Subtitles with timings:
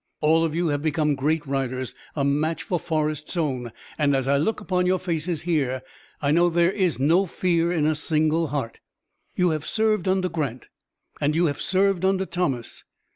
[0.19, 4.37] All of you have become great riders, a match for Forrest's own, and as I
[4.37, 5.83] look upon your faces here
[6.23, 8.79] I know that there is no fear in a single heart.
[9.35, 10.69] You have served under Grant,
[11.21, 12.83] and you have served under Thomas.